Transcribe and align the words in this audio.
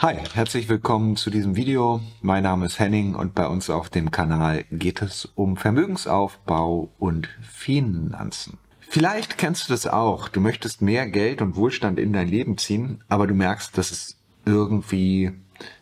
Hi, 0.00 0.14
herzlich 0.32 0.68
willkommen 0.68 1.16
zu 1.16 1.28
diesem 1.28 1.56
Video. 1.56 2.00
Mein 2.22 2.44
Name 2.44 2.66
ist 2.66 2.78
Henning 2.78 3.16
und 3.16 3.34
bei 3.34 3.48
uns 3.48 3.68
auf 3.68 3.90
dem 3.90 4.12
Kanal 4.12 4.64
geht 4.70 5.02
es 5.02 5.24
um 5.34 5.56
Vermögensaufbau 5.56 6.88
und 7.00 7.28
Finanzen. 7.42 8.58
Vielleicht 8.78 9.38
kennst 9.38 9.68
du 9.68 9.72
das 9.72 9.88
auch. 9.88 10.28
Du 10.28 10.38
möchtest 10.38 10.82
mehr 10.82 11.08
Geld 11.08 11.42
und 11.42 11.56
Wohlstand 11.56 11.98
in 11.98 12.12
dein 12.12 12.28
Leben 12.28 12.58
ziehen, 12.58 13.02
aber 13.08 13.26
du 13.26 13.34
merkst, 13.34 13.76
dass 13.76 13.90
es 13.90 14.16
irgendwie 14.46 15.32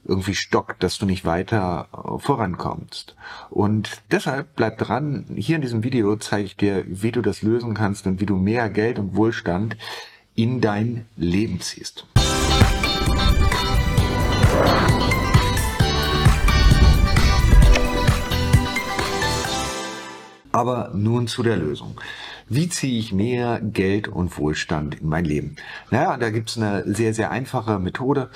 irgendwie 0.06 0.34
stockt, 0.34 0.82
dass 0.82 0.96
du 0.96 1.04
nicht 1.04 1.26
weiter 1.26 1.88
vorankommst. 2.16 3.16
Und 3.50 4.02
deshalb 4.10 4.56
bleib 4.56 4.78
dran. 4.78 5.26
Hier 5.36 5.56
in 5.56 5.62
diesem 5.62 5.84
Video 5.84 6.16
zeige 6.16 6.46
ich 6.46 6.56
dir, 6.56 6.84
wie 6.86 7.12
du 7.12 7.20
das 7.20 7.42
lösen 7.42 7.74
kannst 7.74 8.06
und 8.06 8.18
wie 8.18 8.26
du 8.26 8.36
mehr 8.36 8.70
Geld 8.70 8.98
und 8.98 9.14
Wohlstand 9.14 9.76
in 10.34 10.62
dein 10.62 11.04
Leben 11.18 11.60
ziehst. 11.60 12.06
Aber 20.53 20.90
nun 20.94 21.26
zu 21.26 21.43
der 21.43 21.57
Lösung. 21.57 22.00
Wie 22.49 22.68
ziehe 22.68 22.99
ich 22.99 23.13
mehr 23.13 23.61
Geld 23.61 24.08
und 24.08 24.39
Wohlstand 24.39 25.00
in 25.00 25.08
mein 25.08 25.25
Leben? 25.25 25.57
Naja, 25.90 26.16
da 26.16 26.30
gibt's 26.30 26.57
eine 26.57 26.82
sehr, 26.86 27.13
sehr 27.13 27.30
einfache 27.30 27.79
Methode. 27.79 28.30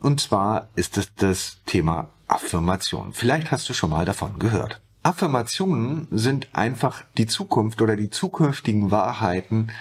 Und 0.00 0.20
zwar 0.20 0.68
ist 0.76 0.96
es 0.96 1.14
das 1.14 1.58
Thema 1.66 2.10
Affirmation. 2.28 3.12
Vielleicht 3.12 3.50
hast 3.50 3.68
du 3.68 3.72
schon 3.72 3.90
mal 3.90 4.04
davon 4.04 4.38
gehört. 4.38 4.80
Affirmationen 5.02 6.06
sind 6.10 6.48
einfach 6.52 7.02
die 7.16 7.26
Zukunft 7.26 7.80
oder 7.80 7.96
die 7.96 8.10
zukünftigen 8.10 8.90
Wahrheiten, 8.90 9.72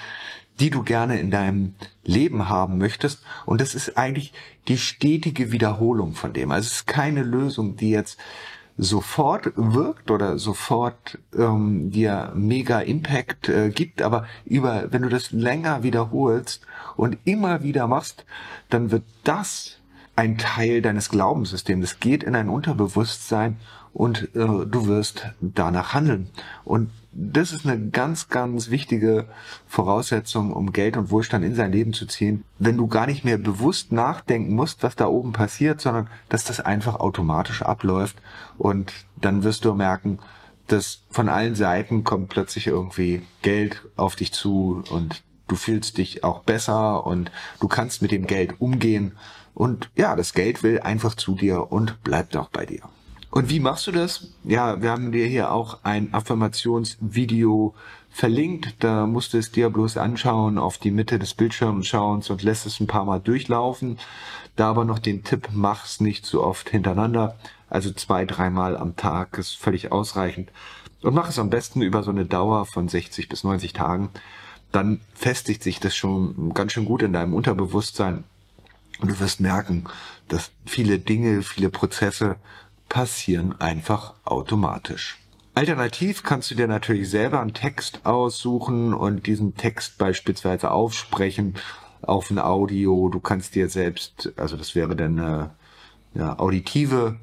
die 0.60 0.70
du 0.70 0.84
gerne 0.84 1.20
in 1.20 1.32
deinem 1.32 1.76
Leben 2.04 2.50
haben 2.50 2.78
möchtest. 2.78 3.24
Und 3.46 3.62
das 3.62 3.76
ist 3.76 3.98
eigentlich 3.98 4.34
die 4.68 4.78
stetige 4.78 5.52
Wiederholung 5.52 6.14
von 6.14 6.34
dem. 6.34 6.52
Also 6.52 6.68
es 6.68 6.74
ist 6.74 6.88
keine 6.88 7.24
Lösung, 7.24 7.76
die 7.76 7.90
jetzt 7.90 8.18
sofort 8.78 9.54
wirkt 9.56 10.12
oder 10.12 10.38
sofort 10.38 11.18
ähm, 11.38 11.92
dir 11.92 12.32
mega 12.36 12.80
Impact 12.82 13.48
äh, 13.48 13.70
gibt, 13.70 14.02
aber 14.02 14.26
über, 14.44 14.92
wenn 14.92 15.02
du 15.02 15.10
das 15.10 15.32
länger 15.32 15.84
wiederholst 15.84 16.66
und 16.98 17.18
immer 17.24 17.64
wieder 17.64 17.88
machst, 17.88 18.26
dann 18.70 18.92
wird 18.92 19.04
das 19.24 19.80
ein 20.16 20.38
Teil 20.38 20.82
deines 20.82 21.10
Glaubenssystems. 21.10 21.86
Es 21.86 22.00
geht 22.00 22.24
in 22.24 22.34
dein 22.34 22.50
Unterbewusstsein 22.50 23.58
und 23.94 24.24
äh, 24.36 24.66
du 24.66 24.88
wirst 24.88 25.30
danach 25.40 25.94
handeln. 25.94 26.30
Und 26.64 26.90
das 27.18 27.54
ist 27.54 27.66
eine 27.66 27.90
ganz, 27.90 28.28
ganz 28.28 28.70
wichtige 28.70 29.26
Voraussetzung, 29.68 30.52
um 30.52 30.74
Geld 30.74 30.98
und 30.98 31.12
Wohlstand 31.12 31.46
in 31.46 31.56
sein 31.56 31.72
Leben 31.72 31.94
zu 31.94 32.06
ziehen. 32.08 32.44
Wenn 32.60 32.76
du 32.76 32.88
gar 32.88 33.08
nicht 33.08 33.24
mehr 33.24 33.38
bewusst 33.38 33.94
nachdenken 33.94 34.54
musst, 34.54 34.84
was 34.84 34.98
da 34.98 35.08
oben 35.08 35.32
passiert, 35.32 35.80
sondern 35.80 36.10
dass 36.28 36.44
das 36.44 36.60
einfach 36.60 37.00
automatisch 37.00 37.62
abläuft 37.62 38.18
und 38.58 38.92
dann 39.16 39.44
wirst 39.44 39.64
du 39.64 39.74
merken, 39.74 40.20
dass 40.68 41.04
von 41.10 41.30
allen 41.30 41.56
Seiten 41.56 42.04
kommt 42.04 42.30
plötzlich 42.30 42.68
irgendwie 42.68 43.22
Geld 43.42 43.82
auf 43.96 44.18
dich 44.18 44.34
zu 44.34 44.84
und 44.90 45.24
du 45.48 45.56
fühlst 45.56 45.98
dich 45.98 46.26
auch 46.26 46.42
besser 46.42 47.06
und 47.08 47.32
du 47.62 47.70
kannst 47.70 48.02
mit 48.02 48.12
dem 48.12 48.28
Geld 48.28 48.60
umgehen 48.60 49.14
und 49.54 49.90
ja, 49.96 50.18
das 50.18 50.34
Geld 50.34 50.64
will 50.64 50.82
einfach 50.82 51.16
zu 51.16 51.36
dir 51.36 51.72
und 51.72 52.04
bleibt 52.04 52.36
auch 52.36 52.50
bei 52.50 52.66
dir. 52.66 52.82
Und 53.36 53.50
wie 53.50 53.60
machst 53.60 53.86
du 53.86 53.92
das? 53.92 54.28
Ja, 54.46 54.82
wir 54.82 54.92
haben 54.92 55.12
dir 55.12 55.26
hier 55.26 55.52
auch 55.52 55.80
ein 55.84 56.14
Affirmationsvideo 56.14 57.76
verlinkt. 58.10 58.76
Da 58.80 59.06
musst 59.08 59.34
du 59.34 59.38
es 59.38 59.52
dir 59.52 59.70
bloß 59.70 59.98
anschauen, 59.98 60.58
auf 60.58 60.78
die 60.78 60.90
Mitte 60.90 61.20
des 61.20 61.34
Bildschirms 61.34 61.86
schauen 61.86 62.24
und 62.30 62.44
lässt 62.44 62.66
es 62.66 62.80
ein 62.80 62.88
paar 62.88 63.04
Mal 63.04 63.20
durchlaufen. 63.20 64.00
Da 64.56 64.70
aber 64.70 64.86
noch 64.86 65.00
den 65.00 65.26
Tipp, 65.26 65.50
mach's 65.52 66.00
nicht 66.00 66.26
zu 66.26 66.42
oft 66.42 66.70
hintereinander. 66.70 67.36
Also 67.70 67.92
zwei, 67.92 68.24
dreimal 68.24 68.78
am 68.78 68.96
Tag 68.96 69.38
ist 69.38 69.58
völlig 69.58 69.92
ausreichend. 69.92 70.50
Und 71.02 71.14
mach 71.14 71.28
es 71.28 71.38
am 71.38 71.50
besten 71.50 71.82
über 71.82 72.04
so 72.04 72.12
eine 72.12 72.26
Dauer 72.26 72.66
von 72.66 72.88
60 72.88 73.28
bis 73.28 73.44
90 73.44 73.74
Tagen. 73.74 74.12
Dann 74.72 75.02
festigt 75.14 75.62
sich 75.62 75.82
das 75.82 75.94
schon 75.94 76.54
ganz 76.54 76.72
schön 76.72 76.86
gut 76.86 77.02
in 77.02 77.12
deinem 77.12 77.34
Unterbewusstsein. 77.34 78.24
Und 79.02 79.12
du 79.12 79.20
wirst 79.20 79.42
merken, 79.42 79.84
dass 80.30 80.52
viele 80.66 81.00
Dinge, 81.00 81.42
viele 81.42 81.70
Prozesse 81.70 82.38
passieren 82.96 83.60
einfach 83.60 84.14
automatisch. 84.24 85.18
Alternativ 85.54 86.24
kannst 86.24 86.50
du 86.50 86.56
dir 86.56 86.70
natürlich 86.70 87.10
selber 87.10 87.42
einen 87.42 87.54
Text 87.54 88.06
aussuchen 88.06 88.94
und 88.94 89.28
diesen 89.28 89.58
Text 89.58 89.98
beispielsweise 89.98 90.72
aufsprechen 90.72 91.56
auf 92.02 92.32
ein 92.32 92.40
Audio. 92.40 93.10
Du 93.10 93.20
kannst 93.20 93.54
dir 93.54 93.68
selbst, 93.68 94.32
also 94.38 94.56
das 94.56 94.76
wäre 94.76 94.96
dann 94.96 95.20
eine, 95.20 95.50
eine 96.14 96.40
auditive 96.40 97.18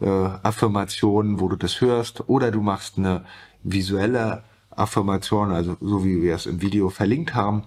äh, 0.00 0.06
Affirmation, 0.06 1.40
wo 1.40 1.48
du 1.48 1.56
das 1.56 1.80
hörst, 1.80 2.28
oder 2.28 2.52
du 2.52 2.60
machst 2.60 2.96
eine 2.96 3.24
visuelle 3.64 4.44
Affirmation, 4.70 5.50
also 5.50 5.76
so 5.80 6.04
wie 6.04 6.22
wir 6.22 6.36
es 6.36 6.46
im 6.46 6.62
Video 6.62 6.88
verlinkt 6.88 7.34
haben, 7.34 7.64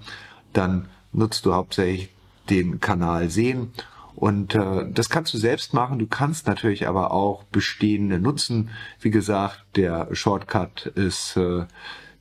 dann 0.53 0.87
nutzt 1.11 1.45
du 1.45 1.53
hauptsächlich 1.53 2.07
den 2.49 2.79
Kanal 2.79 3.29
sehen 3.29 3.73
und 4.15 4.55
äh, 4.55 4.89
das 4.91 5.09
kannst 5.09 5.33
du 5.33 5.37
selbst 5.37 5.73
machen. 5.73 5.99
Du 5.99 6.07
kannst 6.07 6.47
natürlich 6.47 6.87
aber 6.87 7.11
auch 7.11 7.43
bestehende 7.45 8.19
nutzen. 8.19 8.69
Wie 8.99 9.11
gesagt, 9.11 9.63
der 9.75 10.13
Shortcut 10.13 10.85
ist 10.85 11.35
äh, 11.35 11.65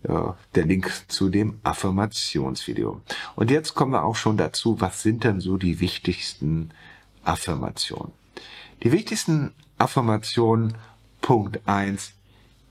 ja, 0.09 0.37
der 0.55 0.65
Link 0.67 0.91
zu 1.09 1.29
dem 1.29 1.61
Affirmationsvideo. 1.63 3.01
Und 3.37 3.51
jetzt 3.51 3.75
kommen 3.75 3.93
wir 3.93 4.05
auch 4.05 4.17
schon 4.17 4.37
dazu, 4.37 4.81
was 4.81 5.03
sind 5.03 5.25
denn 5.25 5.41
so 5.41 5.57
die 5.57 5.81
wichtigsten 5.81 6.71
Affirmationen? 7.25 8.13
Die 8.83 8.91
wichtigsten 8.91 9.53
Affirmationen, 9.79 10.75
Punkt 11.21 11.61
eins: 11.67 12.15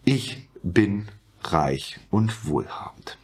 ich 0.03 0.49
bin 0.63 1.07
reich 1.43 1.99
und 2.09 2.45
wohlhabend. 2.45 3.17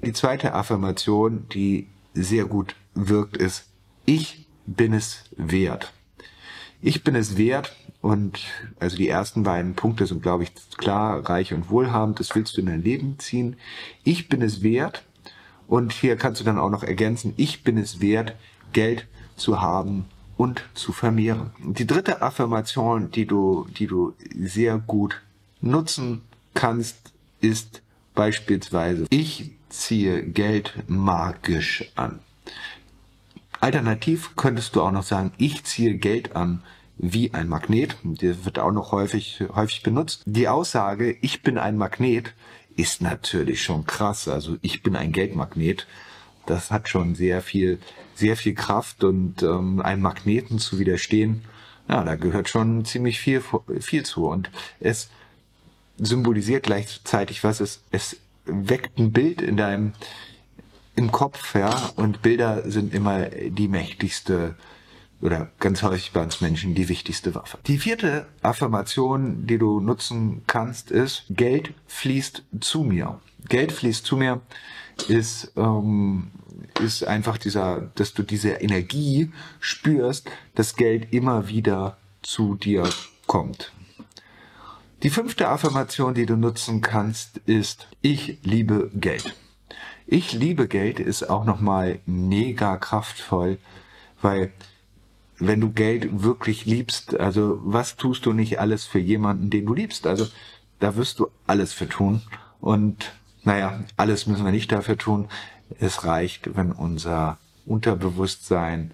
Die 0.00 0.12
zweite 0.12 0.54
Affirmation, 0.54 1.46
die 1.52 1.88
sehr 2.14 2.44
gut 2.44 2.74
wirkt, 2.94 3.36
ist, 3.36 3.68
ich 4.04 4.47
bin 4.76 4.92
es 4.92 5.24
wert. 5.36 5.92
Ich 6.80 7.02
bin 7.02 7.14
es 7.14 7.36
wert 7.36 7.74
und 8.00 8.38
also 8.78 8.96
die 8.96 9.08
ersten 9.08 9.42
beiden 9.42 9.74
Punkte 9.74 10.06
sind, 10.06 10.22
glaube 10.22 10.44
ich, 10.44 10.52
klar, 10.76 11.28
reich 11.28 11.52
und 11.52 11.70
wohlhabend, 11.70 12.20
das 12.20 12.34
willst 12.34 12.56
du 12.56 12.60
in 12.60 12.66
dein 12.66 12.82
Leben 12.82 13.18
ziehen. 13.18 13.56
Ich 14.04 14.28
bin 14.28 14.42
es 14.42 14.62
wert 14.62 15.04
und 15.66 15.92
hier 15.92 16.16
kannst 16.16 16.40
du 16.40 16.44
dann 16.44 16.58
auch 16.58 16.70
noch 16.70 16.84
ergänzen, 16.84 17.34
ich 17.36 17.64
bin 17.64 17.78
es 17.78 18.00
wert, 18.00 18.34
Geld 18.72 19.06
zu 19.36 19.60
haben 19.60 20.04
und 20.36 20.62
zu 20.74 20.92
vermehren. 20.92 21.50
Die 21.58 21.86
dritte 21.86 22.22
Affirmation, 22.22 23.10
die 23.10 23.26
du, 23.26 23.66
die 23.76 23.86
du 23.86 24.14
sehr 24.38 24.78
gut 24.78 25.20
nutzen 25.60 26.22
kannst, 26.54 27.12
ist 27.40 27.82
beispielsweise, 28.14 29.06
ich 29.10 29.52
ziehe 29.68 30.22
Geld 30.22 30.74
magisch 30.86 31.90
an. 31.96 32.20
Alternativ 33.60 34.36
könntest 34.36 34.76
du 34.76 34.82
auch 34.82 34.92
noch 34.92 35.02
sagen, 35.02 35.32
ich 35.38 35.64
ziehe 35.64 35.94
Geld 35.94 36.36
an 36.36 36.62
wie 36.96 37.32
ein 37.32 37.48
Magnet. 37.48 37.96
Der 38.02 38.44
wird 38.44 38.58
auch 38.58 38.72
noch 38.72 38.92
häufig, 38.92 39.42
häufig 39.54 39.82
benutzt. 39.82 40.22
Die 40.26 40.48
Aussage, 40.48 41.16
ich 41.20 41.42
bin 41.42 41.58
ein 41.58 41.76
Magnet, 41.76 42.34
ist 42.78 43.02
natürlich 43.02 43.62
schon 43.62 43.86
krass. 43.86 44.28
Also 44.28 44.56
ich 44.62 44.82
bin 44.82 44.94
ein 44.94 45.12
Geldmagnet. 45.12 45.86
Das 46.46 46.70
hat 46.70 46.88
schon 46.88 47.14
sehr 47.14 47.42
viel, 47.42 47.78
sehr 48.14 48.36
viel 48.36 48.54
Kraft 48.54 49.04
und 49.04 49.42
ähm, 49.42 49.80
einem 49.80 50.02
Magneten 50.02 50.58
zu 50.58 50.78
widerstehen. 50.78 51.44
Ja, 51.88 52.04
da 52.04 52.14
gehört 52.14 52.48
schon 52.48 52.84
ziemlich 52.84 53.18
viel, 53.18 53.42
viel 53.80 54.04
zu. 54.04 54.26
Und 54.26 54.50
es 54.78 55.10
symbolisiert 55.98 56.62
gleichzeitig 56.62 57.42
was. 57.42 57.60
Es, 57.60 57.82
es 57.90 58.16
weckt 58.44 58.98
ein 58.98 59.12
Bild 59.12 59.42
in 59.42 59.56
deinem, 59.56 59.92
im 60.98 61.12
Kopf, 61.12 61.54
ja, 61.54 61.92
und 61.94 62.22
Bilder 62.22 62.68
sind 62.68 62.92
immer 62.92 63.26
die 63.26 63.68
mächtigste 63.68 64.56
oder 65.20 65.50
ganz 65.60 65.82
häufig 65.82 66.12
bei 66.12 66.22
uns 66.22 66.40
Menschen 66.40 66.74
die 66.74 66.88
wichtigste 66.88 67.34
Waffe. 67.36 67.58
Die 67.66 67.78
vierte 67.78 68.26
Affirmation, 68.42 69.46
die 69.46 69.58
du 69.58 69.78
nutzen 69.78 70.42
kannst, 70.48 70.90
ist 70.90 71.24
Geld 71.30 71.72
fließt 71.86 72.42
zu 72.60 72.82
mir. 72.82 73.20
Geld 73.48 73.70
fließt 73.70 74.04
zu 74.04 74.16
mir 74.16 74.40
ist 75.06 75.52
ähm, 75.56 76.32
ist 76.80 77.04
einfach 77.04 77.38
dieser, 77.38 77.90
dass 77.94 78.12
du 78.14 78.24
diese 78.24 78.50
Energie 78.50 79.30
spürst, 79.60 80.28
dass 80.56 80.74
Geld 80.74 81.12
immer 81.12 81.48
wieder 81.48 81.96
zu 82.22 82.56
dir 82.56 82.88
kommt. 83.26 83.72
Die 85.04 85.10
fünfte 85.10 85.48
Affirmation, 85.48 86.14
die 86.14 86.26
du 86.26 86.34
nutzen 86.34 86.80
kannst, 86.80 87.38
ist 87.46 87.86
ich 88.02 88.38
liebe 88.42 88.90
Geld. 88.94 89.34
Ich 90.10 90.32
liebe 90.32 90.68
Geld 90.68 91.00
ist 91.00 91.28
auch 91.28 91.44
nochmal 91.44 91.98
mega 92.06 92.78
kraftvoll, 92.78 93.58
weil 94.22 94.50
wenn 95.38 95.60
du 95.60 95.70
Geld 95.70 96.22
wirklich 96.22 96.64
liebst, 96.64 97.20
also 97.20 97.60
was 97.62 97.96
tust 97.96 98.24
du 98.24 98.32
nicht 98.32 98.58
alles 98.58 98.86
für 98.86 99.00
jemanden, 99.00 99.50
den 99.50 99.66
du 99.66 99.74
liebst? 99.74 100.06
Also 100.06 100.26
da 100.80 100.96
wirst 100.96 101.18
du 101.18 101.28
alles 101.46 101.74
für 101.74 101.90
tun. 101.90 102.22
Und 102.58 103.12
naja, 103.44 103.80
alles 103.98 104.26
müssen 104.26 104.46
wir 104.46 104.50
nicht 104.50 104.72
dafür 104.72 104.96
tun. 104.96 105.28
Es 105.78 106.04
reicht, 106.04 106.56
wenn 106.56 106.72
unser 106.72 107.36
Unterbewusstsein 107.66 108.92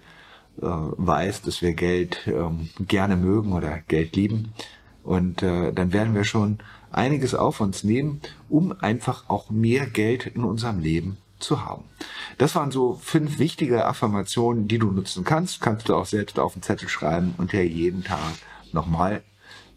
äh, 0.57 0.65
weiß, 0.65 1.43
dass 1.43 1.61
wir 1.61 1.75
Geld 1.75 2.27
ähm, 2.27 2.69
gerne 2.77 3.15
mögen 3.15 3.53
oder 3.53 3.79
Geld 3.87 4.17
lieben. 4.17 4.53
Und 5.05 5.43
äh, 5.43 5.71
dann 5.71 5.93
werden 5.93 6.15
wir 6.15 6.23
schon 6.23 6.57
einiges 6.91 7.35
auf 7.35 7.61
uns 7.61 7.83
nehmen, 7.83 8.21
um 8.49 8.73
einfach 8.81 9.29
auch 9.29 9.49
mehr 9.49 9.85
Geld 9.85 10.25
in 10.25 10.43
unserem 10.43 10.79
Leben 10.79 11.17
zu 11.39 11.63
haben. 11.63 11.83
Das 12.37 12.55
waren 12.55 12.71
so 12.71 12.99
fünf 13.01 13.37
wichtige 13.37 13.85
Affirmationen, 13.85 14.67
die 14.67 14.79
du 14.79 14.91
nutzen 14.91 15.23
kannst. 15.23 15.61
Kannst 15.61 15.89
du 15.89 15.95
auch 15.95 16.05
selbst 16.05 16.39
auf 16.39 16.53
den 16.53 16.63
Zettel 16.63 16.89
schreiben 16.89 17.35
und 17.37 17.51
dir 17.51 17.65
jeden 17.65 18.03
Tag 18.03 18.33
nochmal 18.71 19.21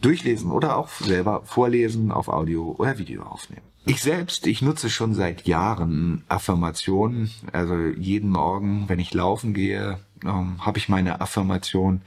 durchlesen 0.01 0.51
oder 0.51 0.77
auch 0.77 0.89
selber 0.89 1.43
vorlesen, 1.45 2.11
auf 2.11 2.29
Audio 2.29 2.75
oder 2.79 2.99
Video 2.99 3.23
aufnehmen. 3.23 3.63
Ich 3.85 4.03
selbst, 4.03 4.47
ich 4.47 4.63
nutze 4.63 4.91
schon 4.91 5.15
seit 5.15 5.47
Jahren 5.47 6.25
Affirmationen. 6.29 7.31
Also 7.53 7.75
jeden 7.75 8.31
Morgen, 8.31 8.85
wenn 8.89 8.99
ich 8.99 9.15
laufen 9.15 9.55
gehe, 9.55 9.99
ähm, 10.25 10.65
habe 10.65 10.79
ich 10.79 10.89
meine 10.89 11.21
Affirmation. 11.21 12.03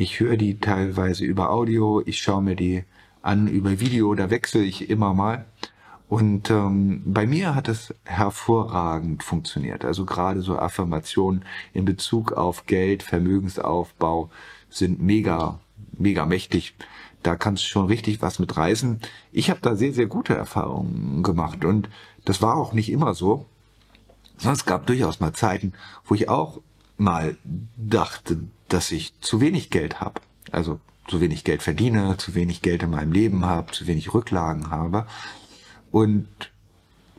Ich 0.00 0.20
höre 0.20 0.36
die 0.36 0.60
teilweise 0.60 1.24
über 1.24 1.50
Audio, 1.50 2.00
ich 2.06 2.20
schaue 2.20 2.40
mir 2.40 2.54
die 2.54 2.84
an 3.20 3.48
über 3.48 3.80
Video, 3.80 4.14
da 4.14 4.30
wechsle 4.30 4.62
ich 4.62 4.88
immer 4.90 5.12
mal. 5.12 5.46
Und 6.08 6.52
ähm, 6.52 7.02
bei 7.04 7.26
mir 7.26 7.56
hat 7.56 7.66
es 7.66 7.92
hervorragend 8.04 9.24
funktioniert. 9.24 9.84
Also 9.84 10.04
gerade 10.04 10.40
so 10.40 10.56
Affirmationen 10.56 11.44
in 11.72 11.84
Bezug 11.84 12.30
auf 12.30 12.66
Geld, 12.66 13.02
Vermögensaufbau 13.02 14.30
sind 14.70 15.02
mega, 15.02 15.58
mega 15.98 16.26
mächtig. 16.26 16.76
Da 17.24 17.34
kannst 17.34 17.64
du 17.64 17.68
schon 17.68 17.86
richtig 17.86 18.22
was 18.22 18.38
mit 18.38 18.56
reißen. 18.56 19.00
Ich 19.32 19.50
habe 19.50 19.58
da 19.62 19.74
sehr, 19.74 19.92
sehr 19.92 20.06
gute 20.06 20.36
Erfahrungen 20.36 21.24
gemacht 21.24 21.64
und 21.64 21.88
das 22.24 22.40
war 22.40 22.56
auch 22.56 22.72
nicht 22.72 22.92
immer 22.92 23.14
so. 23.14 23.46
Es 24.44 24.64
gab 24.64 24.86
durchaus 24.86 25.18
mal 25.18 25.32
Zeiten, 25.32 25.72
wo 26.04 26.14
ich 26.14 26.28
auch 26.28 26.60
mal 26.98 27.36
dachte, 27.76 28.40
dass 28.68 28.90
ich 28.90 29.18
zu 29.20 29.40
wenig 29.40 29.70
Geld 29.70 30.00
habe. 30.00 30.20
Also 30.52 30.80
zu 31.08 31.20
wenig 31.20 31.44
Geld 31.44 31.62
verdiene, 31.62 32.16
zu 32.18 32.34
wenig 32.34 32.60
Geld 32.60 32.82
in 32.82 32.90
meinem 32.90 33.12
Leben 33.12 33.44
habe, 33.44 33.72
zu 33.72 33.86
wenig 33.86 34.12
Rücklagen 34.12 34.70
habe. 34.70 35.06
Und 35.90 36.28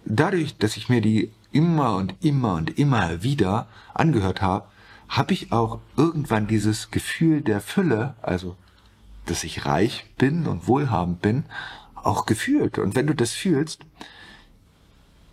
dadurch, 0.06 0.58
dass 0.58 0.78
ich 0.78 0.90
mir 0.90 1.02
die 1.02 1.32
immer 1.52 1.96
und 1.96 2.14
immer 2.22 2.54
und 2.54 2.78
immer 2.78 3.24
wieder 3.24 3.68
angehört 3.94 4.42
habe, 4.42 4.68
habe 5.08 5.34
ich 5.34 5.52
auch 5.52 5.80
irgendwann 5.98 6.48
dieses 6.48 6.92
Gefühl 6.92 7.42
der 7.42 7.62
Fülle, 7.62 8.14
also 8.22 8.56
dass 9.26 9.44
ich 9.44 9.66
reich 9.66 10.06
bin 10.18 10.46
und 10.46 10.68
wohlhabend 10.68 11.22
bin, 11.22 11.46
auch 11.96 12.26
gefühlt. 12.26 12.78
Und 12.78 12.96
wenn 12.96 13.08
du 13.08 13.16
das 13.16 13.32
fühlst, 13.32 13.82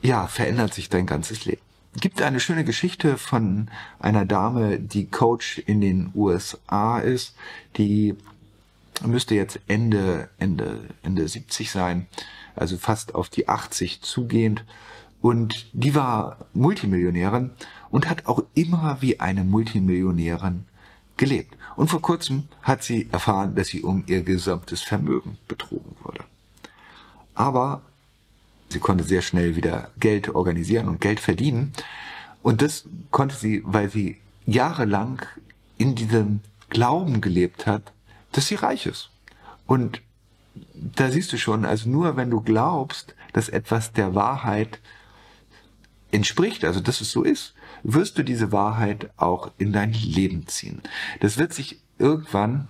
ja, 0.02 0.26
verändert 0.26 0.72
sich 0.72 0.88
dein 0.88 1.06
ganzes 1.06 1.44
Leben. 1.44 1.60
Gibt 1.98 2.20
eine 2.20 2.40
schöne 2.40 2.64
Geschichte 2.64 3.16
von 3.16 3.68
einer 3.98 4.26
Dame, 4.26 4.78
die 4.78 5.06
Coach 5.06 5.58
in 5.58 5.80
den 5.80 6.12
USA 6.14 6.98
ist, 6.98 7.34
die 7.78 8.14
müsste 9.04 9.34
jetzt 9.34 9.60
Ende, 9.66 10.28
Ende, 10.38 10.88
Ende 11.02 11.26
70 11.26 11.70
sein, 11.70 12.06
also 12.54 12.76
fast 12.76 13.14
auf 13.14 13.30
die 13.30 13.48
80 13.48 14.02
zugehend. 14.02 14.64
Und 15.22 15.70
die 15.72 15.94
war 15.94 16.36
Multimillionärin 16.52 17.52
und 17.90 18.10
hat 18.10 18.26
auch 18.26 18.42
immer 18.54 18.98
wie 19.00 19.18
eine 19.18 19.44
Multimillionärin 19.44 20.66
gelebt. 21.16 21.56
Und 21.76 21.88
vor 21.88 22.02
kurzem 22.02 22.44
hat 22.62 22.82
sie 22.82 23.08
erfahren, 23.10 23.54
dass 23.54 23.68
sie 23.68 23.82
um 23.82 24.04
ihr 24.06 24.22
gesamtes 24.22 24.82
Vermögen 24.82 25.38
betrogen 25.48 25.96
wurde. 26.02 26.24
Aber 27.34 27.80
sie 28.68 28.78
konnte 28.78 29.04
sehr 29.04 29.22
schnell 29.22 29.56
wieder 29.56 29.90
Geld 29.98 30.34
organisieren 30.34 30.88
und 30.88 31.00
Geld 31.00 31.20
verdienen. 31.20 31.72
Und 32.42 32.62
das 32.62 32.84
konnte 33.10 33.36
sie, 33.36 33.62
weil 33.64 33.90
sie 33.90 34.18
jahrelang 34.46 35.22
in 35.78 35.94
diesem 35.94 36.40
Glauben 36.68 37.20
gelebt 37.20 37.66
hat, 37.66 37.92
dass 38.32 38.46
sie 38.46 38.54
reich 38.54 38.86
ist. 38.86 39.10
Und 39.66 40.00
da 40.74 41.10
siehst 41.10 41.32
du 41.32 41.38
schon, 41.38 41.64
also 41.64 41.88
nur 41.88 42.16
wenn 42.16 42.30
du 42.30 42.40
glaubst, 42.40 43.14
dass 43.32 43.48
etwas 43.48 43.92
der 43.92 44.14
Wahrheit 44.14 44.80
entspricht, 46.12 46.64
also 46.64 46.80
dass 46.80 47.00
es 47.00 47.10
so 47.10 47.22
ist, 47.22 47.54
wirst 47.82 48.16
du 48.18 48.22
diese 48.22 48.52
Wahrheit 48.52 49.10
auch 49.16 49.50
in 49.58 49.72
dein 49.72 49.92
Leben 49.92 50.46
ziehen. 50.46 50.80
Das 51.20 51.38
wird 51.38 51.52
sich 51.52 51.80
irgendwann, 51.98 52.68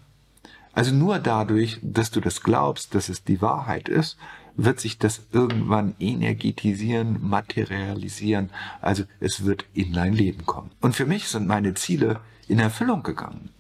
also 0.73 0.93
nur 0.93 1.19
dadurch, 1.19 1.79
dass 1.83 2.11
du 2.11 2.21
das 2.21 2.43
glaubst, 2.43 2.95
dass 2.95 3.09
es 3.09 3.25
die 3.25 3.41
Wahrheit 3.41 3.89
ist, 3.89 4.17
wird 4.57 4.81
sich 4.81 4.99
das 4.99 5.27
irgendwann 5.33 5.95
energetisieren, 5.99 7.19
materialisieren. 7.21 8.51
Also 8.81 9.05
es 9.21 9.45
wird 9.45 9.65
in 9.75 9.93
dein 9.93 10.13
Leben 10.13 10.47
kommen. 10.47 10.71
Und 10.81 10.97
für 10.97 11.07
mich 11.07 11.29
sind 11.29 11.47
meine 11.47 11.75
Ziele 11.75 12.21
in 12.49 12.59
Erfüllung 12.59 13.03
gegangen. 13.03 13.51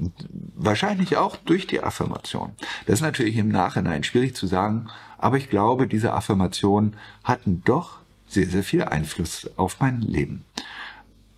Wahrscheinlich 0.54 1.16
auch 1.16 1.36
durch 1.36 1.66
die 1.66 1.82
Affirmation. 1.82 2.52
Das 2.86 2.96
ist 2.96 3.02
natürlich 3.02 3.36
im 3.36 3.48
Nachhinein 3.48 4.04
schwierig 4.04 4.34
zu 4.34 4.46
sagen, 4.46 4.88
aber 5.18 5.36
ich 5.36 5.50
glaube, 5.50 5.86
diese 5.86 6.12
Affirmationen 6.12 6.94
hatten 7.24 7.62
doch 7.64 7.98
sehr, 8.28 8.46
sehr 8.46 8.62
viel 8.62 8.82
Einfluss 8.82 9.50
auf 9.56 9.80
mein 9.80 10.00
Leben. 10.00 10.44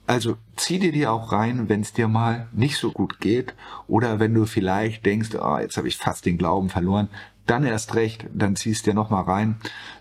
Also 0.08 0.38
zieh 0.56 0.78
dir 0.78 0.90
die 0.90 1.06
auch 1.06 1.32
rein, 1.32 1.68
wenn 1.68 1.82
es 1.82 1.92
dir 1.92 2.08
mal 2.08 2.48
nicht 2.52 2.78
so 2.78 2.92
gut 2.92 3.20
geht 3.20 3.54
oder 3.88 4.18
wenn 4.18 4.32
du 4.32 4.46
vielleicht 4.46 5.04
denkst, 5.04 5.34
oh, 5.38 5.58
jetzt 5.58 5.76
habe 5.76 5.86
ich 5.86 5.98
fast 5.98 6.24
den 6.24 6.38
Glauben 6.38 6.70
verloren, 6.70 7.10
dann 7.44 7.62
erst 7.62 7.94
recht, 7.94 8.24
dann 8.32 8.56
ziehst 8.56 8.86
dir 8.86 8.94
noch 8.94 9.10
mal 9.10 9.20
rein, 9.20 9.56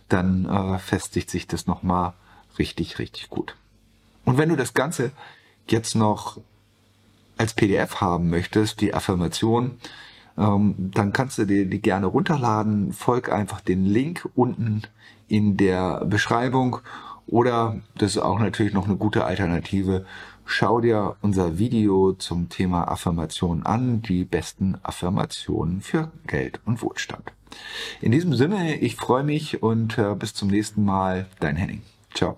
dann 0.08 0.46
äh, 0.46 0.80
festigt 0.80 1.30
sich 1.30 1.46
das 1.46 1.68
noch 1.68 1.84
mal 1.84 2.14
richtig, 2.58 3.00
richtig 3.00 3.30
gut. 3.30 3.58
Und 4.24 4.38
wenn 4.38 4.48
du 4.48 4.56
das 4.56 4.74
Ganze 4.74 5.12
jetzt 5.68 5.94
noch 5.94 6.40
als 7.36 7.54
PDF 7.54 8.00
haben 8.00 8.30
möchtest, 8.30 8.80
die 8.80 8.94
Affirmation, 8.94 9.78
ähm, 10.38 10.76
dann 10.78 11.12
kannst 11.12 11.38
du 11.38 11.44
dir 11.44 11.66
die 11.66 11.82
gerne 11.82 12.06
runterladen. 12.06 12.94
Folg 12.94 13.30
einfach 13.30 13.60
den 13.60 13.84
Link 13.84 14.26
unten 14.36 14.84
in 15.28 15.58
der 15.58 16.06
Beschreibung 16.06 16.80
oder 17.28 17.78
das 17.98 18.12
ist 18.16 18.22
auch 18.22 18.40
natürlich 18.40 18.74
noch 18.74 18.88
eine 18.88 18.98
gute 18.98 19.26
Alternative. 19.26 20.06
Schau 20.46 20.80
dir 20.80 21.18
unser 21.22 21.58
Video 21.58 22.14
zum 22.14 22.50
Thema 22.50 22.88
Affirmation 22.88 23.64
an, 23.64 24.02
die 24.02 24.24
besten 24.24 24.78
Affirmationen 24.82 25.82
für 25.82 26.12
Geld 26.26 26.62
und 26.66 26.82
Wohlstand. 26.82 27.34
In 28.02 28.12
diesem 28.12 28.34
Sinne, 28.34 28.78
ich 28.78 28.96
freue 28.96 29.24
mich 29.24 29.62
und 29.62 29.98
äh, 29.98 30.16
bis 30.16 30.34
zum 30.34 30.48
nächsten 30.48 30.86
Mal, 30.86 31.28
dein 31.40 31.56
Henning. 31.56 31.82
Ciao. 32.14 32.38